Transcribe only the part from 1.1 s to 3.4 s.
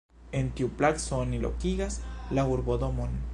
oni lokigas la urbodomon.